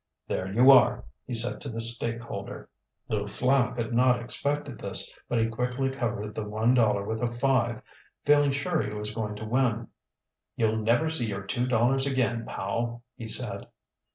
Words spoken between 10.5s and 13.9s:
"You'll never see your two dollars again, Powell," he said.